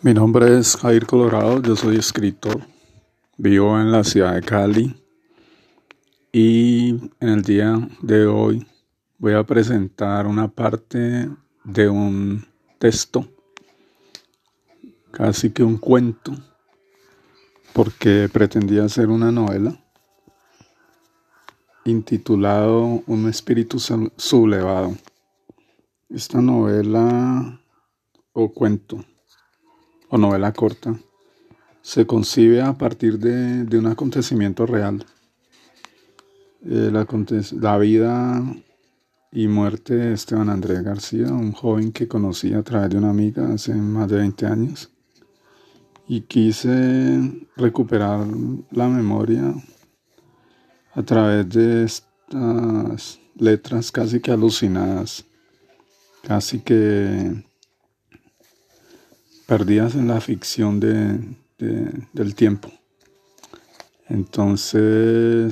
[0.00, 2.60] Mi nombre es Jair Colorado, yo soy escritor,
[3.36, 4.94] vivo en la ciudad de Cali
[6.30, 8.64] y en el día de hoy
[9.18, 11.28] voy a presentar una parte
[11.64, 12.46] de un
[12.78, 13.26] texto,
[15.10, 16.32] casi que un cuento,
[17.72, 19.76] porque pretendía hacer una novela
[21.84, 24.94] intitulado Un espíritu sublevado.
[26.08, 27.60] Esta novela
[28.32, 29.04] o cuento
[30.10, 30.98] o novela corta
[31.82, 35.06] se concibe a partir de, un acontecimiento real.
[36.60, 38.42] La, vida
[39.32, 43.52] y muerte de Esteban Andrés García, un joven que conocí a través de una amiga
[43.52, 44.90] hace más de 20 años.
[46.06, 48.26] Y quise recuperar
[48.70, 49.54] la memoria
[50.92, 55.24] a través de estas letras casi que alucinadas,
[56.22, 57.47] casi que
[59.48, 61.18] perdidas en la ficción de,
[62.12, 62.70] del tiempo.
[64.06, 65.46] Entonces,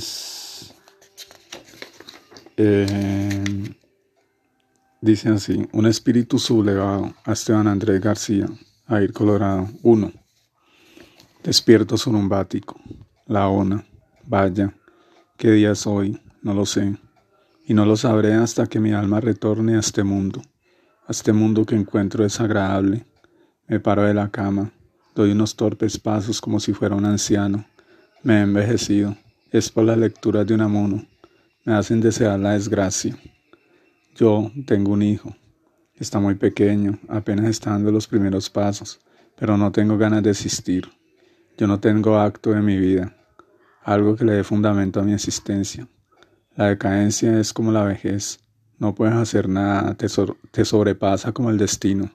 [2.58, 3.42] eh,
[5.00, 8.46] dice así, un espíritu sublevado a Esteban Andrés García,
[8.86, 10.12] Air Colorado, 1.
[11.42, 12.78] Despierto surumbático,
[13.26, 13.82] la ona,
[14.26, 14.74] vaya,
[15.38, 16.20] ¿qué día es hoy?
[16.42, 16.98] No lo sé,
[17.64, 20.42] y no lo sabré hasta que mi alma retorne a este mundo,
[21.06, 23.06] a este mundo que encuentro desagradable
[23.68, 24.72] me paro de la cama,
[25.14, 27.64] doy unos torpes pasos como si fuera un anciano.
[28.22, 29.16] Me he envejecido.
[29.50, 31.06] Es por las lecturas de un amuno.
[31.64, 33.16] Me hacen desear la desgracia.
[34.14, 35.34] Yo tengo un hijo.
[35.94, 39.00] Está muy pequeño, apenas está dando los primeros pasos,
[39.34, 40.88] pero no tengo ganas de existir.
[41.56, 43.16] Yo no tengo acto de mi vida,
[43.82, 45.88] algo que le dé fundamento a mi existencia.
[46.54, 48.40] La decadencia es como la vejez.
[48.78, 50.06] No puedes hacer nada, te,
[50.50, 52.10] te sobrepasa como el destino.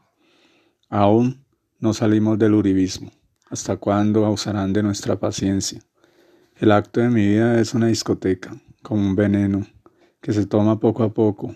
[0.90, 1.41] Aún
[1.82, 3.12] no salimos del uribismo.
[3.50, 5.82] ¿Hasta cuándo abusarán de nuestra paciencia?
[6.56, 9.66] El acto de mi vida es una discoteca, como un veneno,
[10.22, 11.56] que se toma poco a poco,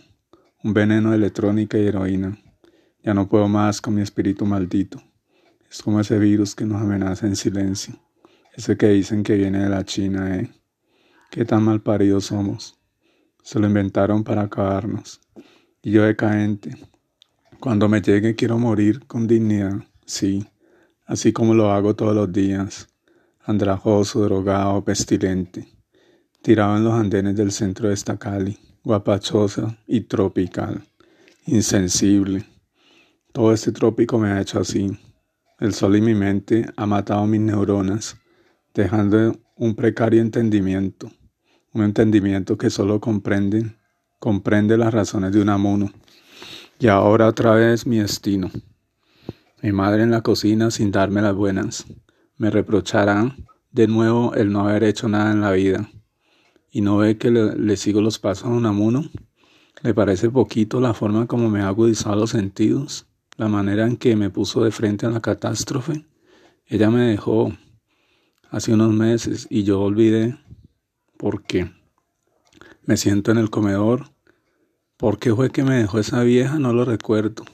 [0.64, 2.40] un veneno de electrónica y heroína.
[3.04, 5.00] Ya no puedo más con mi espíritu maldito.
[5.70, 7.94] Es como ese virus que nos amenaza en silencio.
[8.56, 10.50] Ese que dicen que viene de la China, ¿eh?
[11.30, 12.80] Qué tan mal paridos somos.
[13.44, 15.22] Se lo inventaron para acabarnos.
[15.84, 16.76] Y yo decaente,
[17.60, 20.46] cuando me llegue quiero morir con dignidad, sí,
[21.06, 22.88] así como lo hago todos los días,
[23.44, 25.68] andrajoso, drogado, pestilente,
[26.42, 30.84] tirado en los andenes del centro de esta Cali, guapachosa y tropical,
[31.46, 32.46] insensible.
[33.34, 34.98] Todo este trópico me ha hecho así.
[35.60, 38.18] El sol y mi mente ha matado mis neuronas,
[38.74, 41.12] dejando un precario entendimiento,
[41.74, 43.76] un entendimiento que solo comprende,
[44.20, 45.92] comprende las razones de un amuno
[46.80, 48.52] y ahora otra vez mi destino.
[49.66, 51.88] Mi madre en la cocina sin darme las buenas.
[52.38, 55.90] Me reprocharán de nuevo el no haber hecho nada en la vida.
[56.70, 59.10] ¿Y no ve que le, sigo los pasos a un amuno?
[59.82, 63.08] ¿Le parece poquito la forma como me ha agudizado los sentidos?
[63.38, 66.06] ¿La manera en que me puso de frente a la catástrofe?
[66.68, 67.52] Ella me dejó
[68.52, 70.38] hace unos meses y yo olvidé
[71.18, 71.72] por qué.
[72.84, 74.12] Me siento en el comedor
[74.96, 76.60] ¿Por qué fue que me dejó esa vieja?
[76.60, 77.46] No lo recuerdo.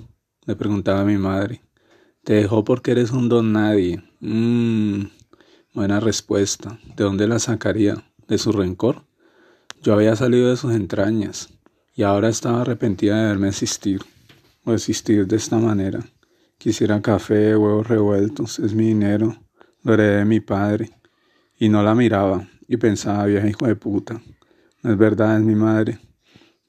[0.45, 1.61] Le preguntaba a mi madre.
[2.23, 4.03] Te dejó porque eres un don nadie.
[4.19, 5.05] Mmm.
[5.73, 6.79] Buena respuesta.
[6.95, 8.03] ¿De dónde la sacaría?
[8.27, 9.05] ¿De su rencor?
[9.81, 11.49] Yo había salido de sus entrañas
[11.95, 14.01] y ahora estaba arrepentida de verme existir
[14.65, 16.01] o existir de esta manera.
[16.59, 19.35] Quisiera café, huevos revueltos, es mi dinero,
[19.81, 20.91] lo heredé de mi padre.
[21.57, 24.21] Y no la miraba y pensaba, vieja hijo de puta,
[24.83, 25.97] no es verdad, es mi madre.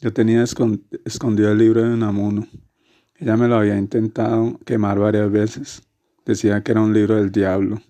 [0.00, 2.48] Yo tenía escondido el libro de Unamuno.
[3.22, 5.84] Ella me lo había intentado quemar varias veces.
[6.26, 7.80] Decía que era un libro del diablo.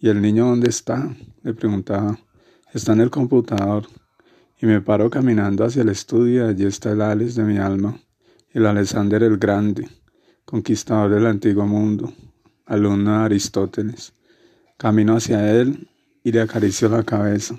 [0.00, 1.14] ¿Y el niño dónde está?
[1.44, 2.18] Le preguntaba.
[2.74, 3.86] Está en el computador.
[4.60, 8.00] Y me paro caminando hacia el estudio allí está el Alex de mi alma,
[8.50, 9.88] el Alexander el Grande,
[10.44, 12.12] conquistador del antiguo mundo,
[12.64, 14.14] alumno de Aristóteles.
[14.76, 15.88] Camino hacia él
[16.24, 17.56] y le acaricio la cabeza.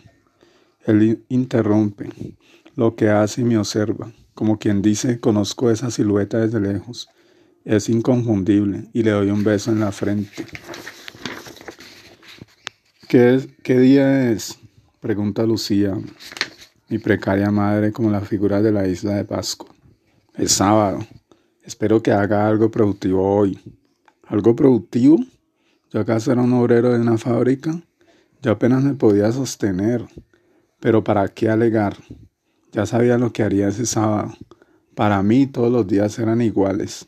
[0.85, 2.09] Él interrumpe,
[2.75, 7.09] lo que hace y me observa, como quien dice, conozco esa silueta desde lejos.
[7.65, 10.45] Es inconfundible y le doy un beso en la frente.
[13.09, 14.59] ¿Qué, qué día es?
[14.99, 15.97] Pregunta Lucía,
[16.87, 19.73] mi precaria madre como la figura de la isla de Pascua.
[20.35, 20.99] Es sábado.
[21.63, 23.59] Espero que haga algo productivo hoy.
[24.27, 25.17] ¿Algo productivo?
[25.91, 27.81] ¿Yo acaso era un obrero de una fábrica?
[28.43, 30.05] Yo apenas me podía sostener.
[30.79, 31.97] Pero ¿para qué alegar?
[32.77, 34.35] Ya sabía lo que haría ese sábado.
[34.94, 37.07] Para mí todos los días eran iguales.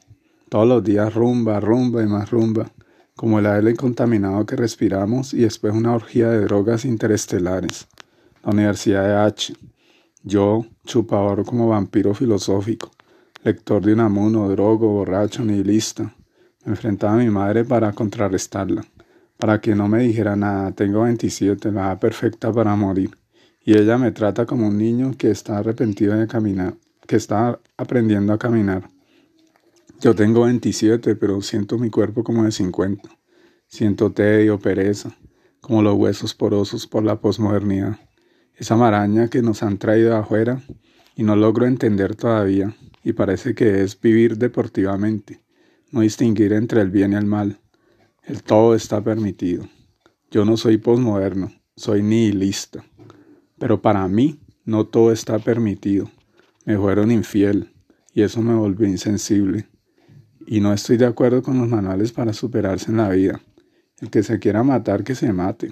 [0.50, 2.72] Todos los días rumba, rumba y más rumba.
[3.16, 7.88] como el aire contaminado que respiramos y después una orgía de drogas interestelares.
[8.44, 9.54] La Universidad de H.
[10.24, 12.90] Yo, chupador como vampiro filosófico,
[13.44, 16.16] lector de Unamuno, drogo, borracho, nihilista.
[16.66, 18.84] Me enfrentaba a mi madre para contrarrestarla,
[19.38, 20.72] para que no me dijera nada.
[20.72, 23.19] Tengo 27, la edad perfecta para morir.
[23.70, 26.76] Y ella me trata como un niño que está arrepentido de caminar,
[27.06, 28.90] que está aprendiendo a caminar.
[30.02, 33.08] Yo tengo 27, pero siento mi cuerpo como de 50.
[33.68, 35.16] Siento tedio, pereza,
[35.62, 38.00] como los huesos porosos por la posmodernidad.
[38.56, 40.64] Esa maraña que nos han traído afuera
[41.16, 45.44] y no logro entender todavía, y parece que es vivir deportivamente,
[45.92, 47.60] no distinguir entre el bien y el mal.
[48.24, 49.70] El todo está permitido.
[50.32, 52.84] Yo no soy posmoderno, soy nihilista.
[53.60, 56.10] Pero para mí no todo está permitido.
[56.66, 57.74] Me fueron infiel
[58.14, 59.68] y eso me volvió insensible
[60.52, 63.40] y no estoy de acuerdo con los manuales para superarse en la vida.
[64.00, 65.72] El que se quiera matar, que se mate.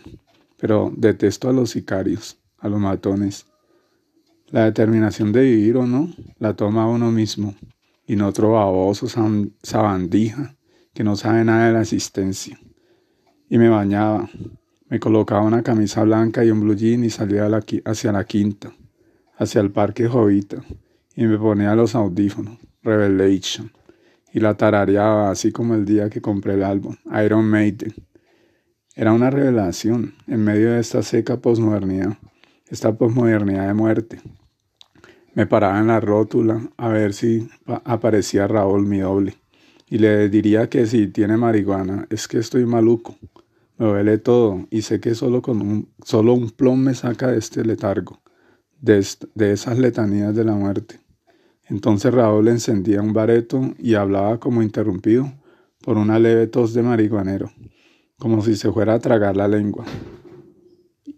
[0.55, 3.47] Pero detesto a los sicarios, a los matones.
[4.51, 7.55] La determinación de vivir o no la toma uno mismo,
[8.05, 9.07] y no otro baboso
[9.63, 10.55] sabandija
[10.93, 12.59] que no sabe nada de la existencia.
[13.49, 14.29] Y me bañaba,
[14.89, 17.49] me colocaba una camisa blanca y un blue jean y salía
[17.85, 18.71] hacia la quinta,
[19.37, 20.63] hacia el parque Jovita,
[21.15, 23.71] y me ponía los audífonos, Revelation
[24.37, 26.95] y la tarareaba así como el día que compré el álbum,
[27.25, 27.93] Iron Maiden.
[28.95, 32.17] Era una revelación en medio de esta seca posmodernidad,
[32.67, 34.21] esta posmodernidad de muerte.
[35.33, 39.35] Me paraba en la rótula a ver si aparecía Raúl, mi doble,
[39.87, 43.15] y le diría que si tiene marihuana, es que estoy maluco.
[43.77, 47.37] Me duele todo y sé que solo, con un, solo un plom me saca de
[47.37, 48.21] este letargo,
[48.81, 50.99] de, de esas letanías de la muerte.
[51.65, 55.31] Entonces Raúl encendía un bareto y hablaba como interrumpido
[55.83, 57.51] por una leve tos de marihuanero,
[58.17, 59.85] como si se fuera a tragar la lengua.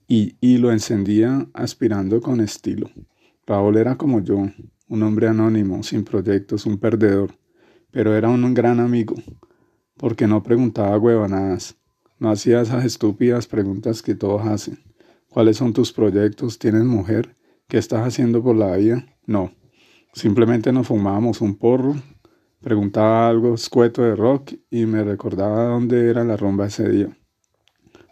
[0.08, 2.90] Y, y lo encendía aspirando con estilo.
[3.46, 4.48] Raúl era como yo,
[4.90, 7.32] un hombre anónimo, sin proyectos, un perdedor,
[7.92, 9.16] pero era un gran amigo,
[9.98, 11.79] porque no preguntaba huevonadas,
[12.20, 14.80] no hacía esas estúpidas preguntas que todos hacen.
[15.30, 16.60] ¿Cuáles son tus proyectos?
[16.60, 17.36] ¿Tienes mujer?
[17.68, 19.06] ¿Qué estás haciendo por la vida?
[19.26, 19.54] No.
[20.14, 21.96] Simplemente nos fumábamos un porro,
[22.62, 27.18] preguntaba algo escueto de rock y me recordaba dónde era la rumba ese día.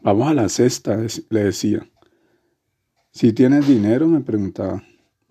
[0.02, 0.98] Vamos a la cesta,
[1.30, 1.86] le decía.
[3.12, 4.84] Si tienes dinero, me preguntaba.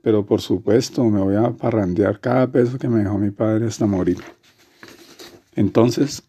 [0.03, 3.87] Pero por supuesto, me voy a parrandear cada peso que me dejó mi padre hasta
[3.87, 4.19] morir.
[5.55, 6.23] Entonces,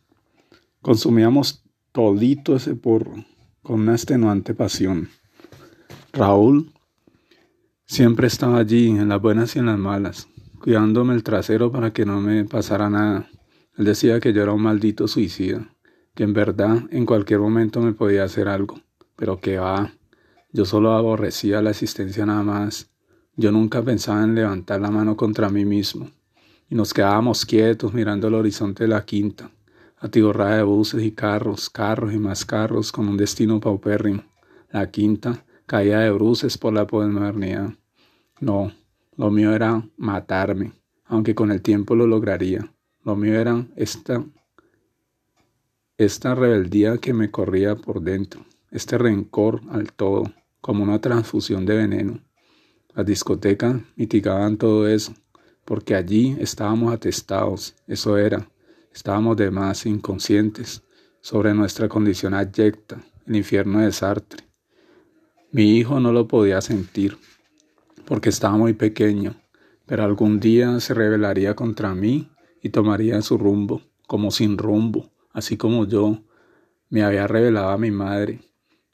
[0.82, 1.67] consumíamos
[1.98, 3.26] todito ese porro,
[3.64, 5.10] con una extenuante pasión.
[6.14, 6.72] Raúl
[7.88, 10.28] Siempre estaba allí, en las buenas y en las malas,
[10.62, 13.28] cuidándome el trasero para que no me pasara nada.
[13.78, 15.74] Él decía que yo era un maldito suicida,
[16.14, 18.80] que en verdad en cualquier momento me podía hacer algo,
[19.16, 19.92] pero que va,
[20.54, 22.92] yo solo aborrecía la existencia nada más.
[23.36, 26.12] Yo nunca pensaba en levantar la mano contra mí mismo.
[26.70, 29.50] Y nos quedábamos quietos mirando el horizonte de la quinta,
[30.00, 34.24] atiborrada de buses y carros, carros y más carros con un destino paupérrimo.
[34.70, 37.74] La quinta, caía de bruces por la posmodernidad.
[38.40, 38.72] No,
[39.16, 40.74] lo mío era matarme,
[41.06, 42.72] aunque con el tiempo lo lograría.
[43.04, 44.24] Lo mío era esta,
[45.98, 50.32] esta rebeldía que me corría por dentro, este rencor al todo,
[50.62, 52.20] como una transfusión de veneno.
[52.94, 55.14] Las discotecas mitigaban todo eso,
[55.66, 58.50] porque allí estábamos atestados, eso era,
[58.94, 60.84] estábamos de más inconscientes
[61.22, 64.44] sobre nuestra condición abyecta, el infierno de Sartre.
[65.52, 67.18] Mi hijo no lo podía sentir,
[68.06, 69.36] porque estaba muy pequeño,
[69.86, 72.30] pero algún día se rebelaría contra mí
[72.62, 76.24] y tomaría su rumbo, como sin rumbo, así como yo
[76.90, 78.40] me había revelado a mi madre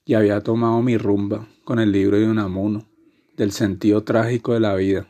[0.05, 2.87] y había tomado mi rumba con el libro de Unamuno,
[3.37, 5.07] del sentido trágico de la vida.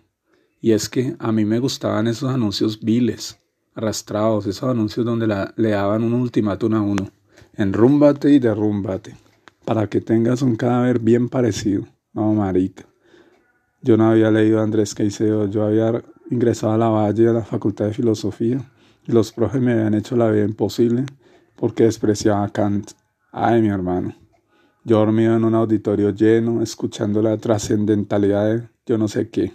[0.62, 3.40] Y es que a mí me gustaban esos anuncios viles,
[3.76, 7.10] arrastrados, esos anuncios donde le daban un ultimátum a uno,
[7.56, 9.16] enrúmbate y derrúmbate
[9.66, 11.86] para que tengas un cadáver bien parecido.
[12.14, 12.86] No, marica.
[13.82, 17.44] Yo no había leído a Andrés Caicedo, yo había ingresado a la Valle a la
[17.44, 18.60] Facultad de Filosofía
[19.08, 21.06] y los profes me habían hecho la vida imposible
[21.56, 22.92] porque despreciaba a Kant.
[23.32, 24.16] Ay, mi hermano.
[24.86, 29.54] Yo dormido en un auditorio lleno, escuchando la trascendentalidad de yo no sé qué.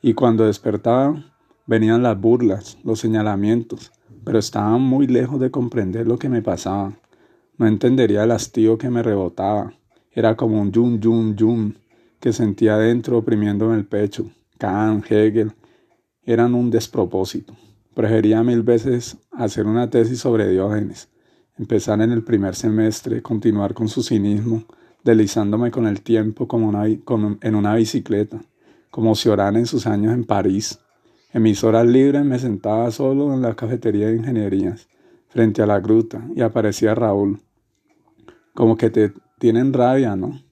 [0.00, 1.29] Y cuando despertaba,
[1.70, 3.92] venían las burlas, los señalamientos,
[4.24, 6.94] pero estaba muy lejos de comprender lo que me pasaba.
[7.58, 9.72] No entendería el hastío que me rebotaba.
[10.10, 11.74] Era como un yum, yum, yum
[12.18, 14.28] que sentía dentro oprimiéndome el pecho.
[14.58, 15.52] Kant, Hegel,
[16.24, 17.54] eran un despropósito.
[17.94, 21.08] Prefería mil veces hacer una tesis sobre Diógenes,
[21.56, 24.64] empezar en el primer semestre, continuar con su cinismo,
[25.04, 28.42] deslizándome con el tiempo como en una bicicleta,
[28.90, 30.80] como Cioran en sus años en París.
[31.32, 34.88] En mis horas libres me sentaba solo en la cafetería de ingenierías,
[35.28, 37.40] frente a la gruta, y aparecía Raúl.
[38.52, 40.42] Como que te tienen rabia, ¿no?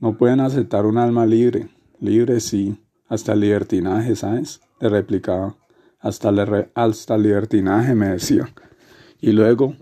[0.00, 1.68] No pueden aceptar un alma libre.
[2.00, 2.76] Libre sí,
[3.08, 4.60] hasta el libertinaje, ¿sabes?
[4.80, 5.54] Le replicaba.
[6.00, 8.52] Hasta el, hasta el libertinaje, me decía.
[9.20, 9.76] Y luego,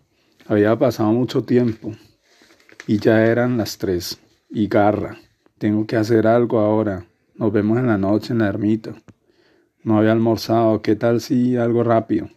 [0.47, 1.93] había pasado mucho tiempo,
[2.87, 4.21] y ya eran las tres.
[4.51, 5.17] Y garra,
[5.57, 7.07] tengo que hacer algo ahora.
[7.37, 8.95] Nos vemos en la noche en la ermita.
[9.83, 12.29] No había almorzado, ¿qué tal si algo rápido?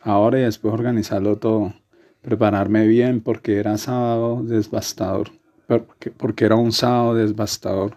[0.00, 1.72] Ahora y después organizarlo todo.
[2.20, 5.30] Prepararme bien porque era sábado devastador.
[5.66, 7.96] Porque, era un sábado devastador.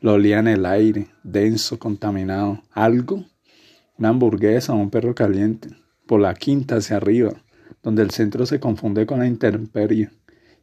[0.00, 2.62] Lo olía en el aire, denso, contaminado.
[2.72, 3.26] ¿Algo?
[3.98, 5.68] Una hamburguesa o un perro caliente.
[6.06, 7.32] Por la quinta hacia arriba,
[7.82, 10.08] donde el centro se confunde con la intemperie.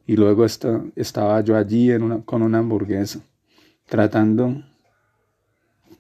[0.08, 1.92] Y luego estaba yo allí
[2.26, 3.20] con una hamburguesa,
[3.88, 4.64] tratando,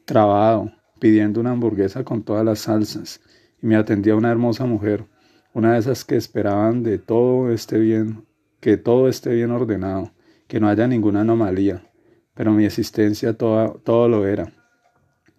[0.05, 3.21] trabado, pidiendo una hamburguesa con todas las salsas,
[3.61, 5.05] y me atendía una hermosa mujer,
[5.53, 8.25] una de esas que esperaban de todo esté bien,
[8.59, 10.11] que todo esté bien ordenado,
[10.47, 11.89] que no haya ninguna anomalía,
[12.33, 14.51] pero mi existencia toda, todo lo era.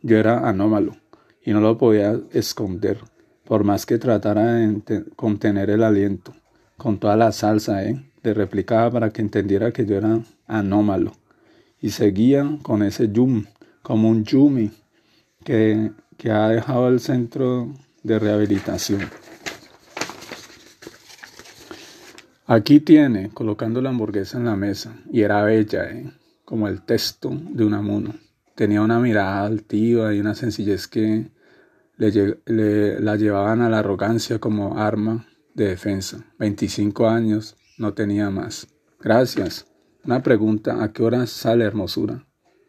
[0.02, 0.96] Yo era anómalo
[1.44, 2.98] y no lo podía esconder,
[3.44, 6.34] por más que tratara de contener el aliento,
[6.76, 8.10] con toda la salsa, ¿eh?
[8.22, 11.12] Le replicaba para que entendiera que yo era anómalo.
[11.80, 13.44] Y seguía con ese yum,
[13.82, 14.72] como un yumi,
[15.46, 15.92] que,
[16.28, 17.72] ha dejado el centro
[18.02, 19.00] de rehabilitación.
[22.46, 26.10] Aquí tiene, colocando la hamburguesa en la mesa, y era bella, ¿eh?
[26.44, 28.14] como el texto de un amuno.
[28.56, 31.30] Tenía una mirada altiva y una sencillez que
[31.96, 36.24] le, la llevaban a la arrogancia como arma de defensa.
[36.38, 38.68] 25 años, no tenía más.
[39.00, 39.66] Gracias.
[40.04, 42.26] Una pregunta, ¿a qué hora sale hermosura?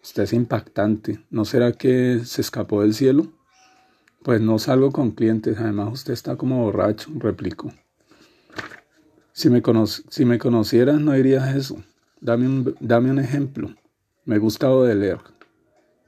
[0.07, 1.19] Usted es impactante.
[1.29, 3.27] ¿No será que se escapó del cielo?
[4.23, 7.73] Pues no salgo con clientes, además usted está como borracho, replicó.
[9.33, 9.61] Si me,
[10.09, 11.83] si me conocieras no dirías eso.
[12.21, 13.75] Dame un, dame un ejemplo.
[14.23, 15.19] Me gusta leer.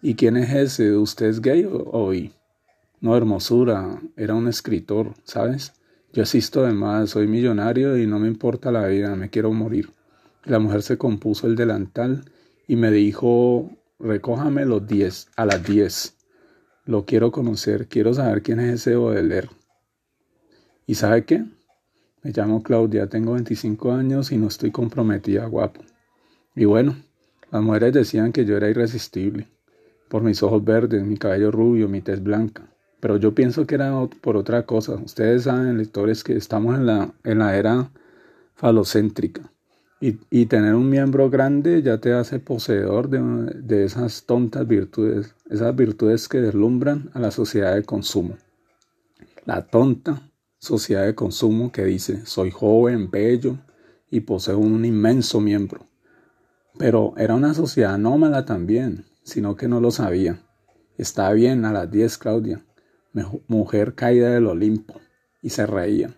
[0.01, 0.95] ¿Y quién es ese?
[0.95, 2.13] ¿Usted es gay o, o
[3.01, 5.73] No, hermosura, era un escritor, ¿sabes?
[6.13, 9.91] Yo asisto de más, soy millonario y no me importa la vida, me quiero morir.
[10.45, 12.23] La mujer se compuso el delantal
[12.65, 16.15] y me dijo recójame los 10 a las 10.
[16.85, 19.49] Lo quiero conocer, quiero saber quién es ese Baudelaire.
[20.87, 21.45] ¿Y sabe qué?
[22.23, 25.81] Me llamo Claudia, tengo 25 años y no estoy comprometida, guapo.
[26.55, 26.95] Y bueno,
[27.51, 29.47] las mujeres decían que yo era irresistible,
[30.09, 32.69] por mis ojos verdes, mi cabello rubio, mi tez blanca.
[32.99, 34.95] Pero yo pienso que era por otra cosa.
[34.95, 37.91] Ustedes saben, lectores, que estamos en la, en la era
[38.55, 39.49] falocéntrica.
[40.01, 46.29] Y, tener un miembro grande ya te hace poseedor de, esas tontas virtudes, esas virtudes
[46.29, 48.37] que deslumbran a la sociedad de consumo.
[49.45, 53.57] La tonta sociedad de consumo que dice, soy joven, bello
[54.09, 55.85] y poseo un inmenso miembro.
[56.77, 60.41] Pero era una sociedad anómala también, sino que no lo sabía.
[60.97, 62.65] Está bien a las 10, Claudia,
[63.47, 65.01] mujer caída del Olimpo,
[65.41, 66.15] y se reía.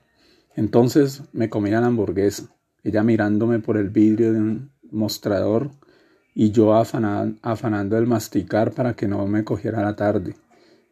[0.56, 2.52] Entonces me comía la hamburguesa
[2.84, 5.72] ella mirándome por el vidrio de un mostrador
[6.34, 10.36] y yo afanando el masticar para que no me cogiera la tarde.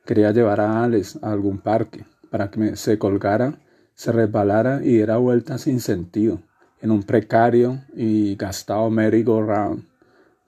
[0.05, 3.59] Quería llevar a Alex a algún parque para que se colgara,
[3.95, 6.41] se resbalara y diera vuelta sin sentido
[6.81, 9.85] en un precario y gastado merry-go-round.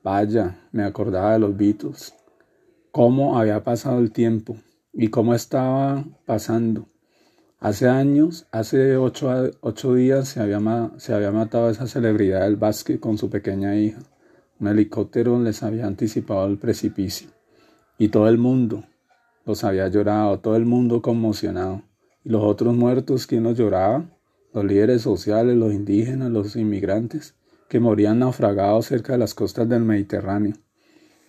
[0.04, 2.14] Vaya, me acordaba de los Beatles.
[2.92, 4.58] Cómo había pasado el tiempo
[4.94, 6.91] y cómo estaba pasando.
[7.64, 10.60] Hace años, hace ocho, días, se había,
[10.98, 14.00] se había matado esa celebridad del básquet con su pequeña hija.
[14.60, 17.30] Un helicóptero les había anticipado el precipicio.
[18.00, 18.84] Y todo el mundo
[19.46, 21.84] los había llorado, todo el mundo conmocionado.
[22.24, 24.10] ¿Y los otros muertos, quién los lloraba?
[24.56, 27.36] Los líderes sociales, los indígenas, los inmigrantes,
[27.70, 30.56] que morían naufragados cerca de las costas del Mediterráneo.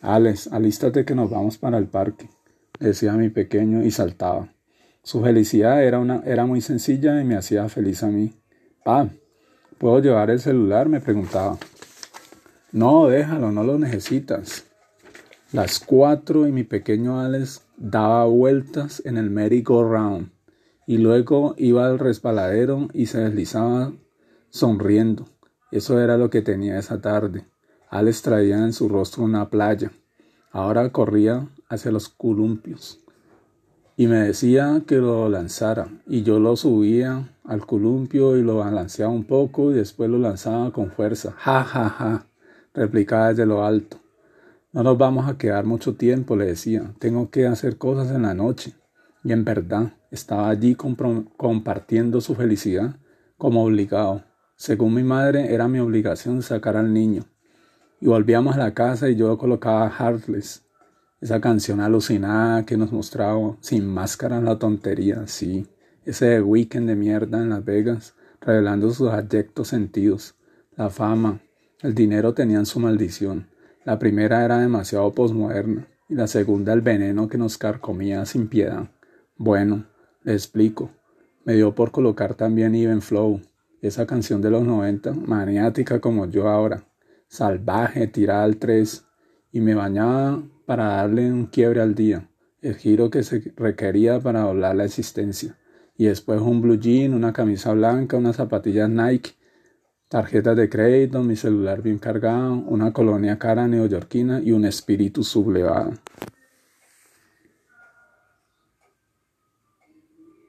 [0.01, 2.31] Alex, alístate que nos vamos para el parque,
[2.81, 4.49] decía mi pequeño y saltaba.
[5.05, 8.35] Su felicidad era, una, era muy sencilla y me hacía feliz a mí.
[8.85, 9.09] Pa,
[9.79, 10.89] ¿puedo llevar el celular?
[10.89, 11.59] me preguntaba.
[12.71, 14.65] No, déjalo, no lo necesitas.
[15.53, 20.31] Las cuatro y mi pequeño Alex daba vueltas en el merry-go-round
[20.87, 23.93] y luego iba al resbaladero y se deslizaba
[24.51, 25.27] sonriendo.
[25.73, 27.45] Eso era lo que tenía esa tarde.
[27.91, 29.91] Alex traía en su rostro una playa.
[30.53, 33.02] Ahora corría hacia los columpios
[33.97, 39.13] y me decía que lo lanzara y yo lo subía al columpio y lo balanceaba
[39.13, 41.33] un poco y después lo lanzaba con fuerza.
[41.37, 42.27] Ja, ja, ja,
[42.75, 43.99] replicaba desde lo alto.
[44.73, 46.95] No nos vamos a quedar mucho tiempo, le decía.
[46.99, 48.73] Tengo que hacer cosas en la noche.
[49.23, 52.97] Y en verdad, estaba allí compartiendo su felicidad
[53.37, 54.25] como obligado.
[54.57, 57.25] Según mi madre, era mi obligación sacar al niño.
[58.01, 60.65] Y volvíamos a la casa y yo colocaba Heartless,
[61.23, 65.69] esa canción alucinada que nos mostraba sin máscara la tontería, sí,
[66.05, 70.35] ese weekend de mierda en Las Vegas, revelando sus adyectos sentidos.
[70.77, 71.41] La fama,
[71.81, 73.47] el dinero tenían su maldición.
[73.85, 78.91] La primera era demasiado posmoderna y la segunda el veneno que nos carcomía sin piedad.
[79.37, 79.87] Bueno,
[80.25, 80.91] le explico.
[81.45, 83.41] Me dio por colocar también Even Flow,
[83.81, 86.85] esa canción de los 90, maniática como yo ahora,
[87.29, 89.05] salvaje, tirada al tres,
[89.53, 92.29] y me bañaba para darle un quiebre al día,
[92.63, 95.57] el giro que se requería para doblar la existencia,
[95.97, 99.33] y después un blue jean, una camisa blanca, unas zapatillas Nike,
[100.09, 105.93] tarjetas de crédito, mi celular bien cargado, una colonia cara neoyorquina y un espíritu sublevado.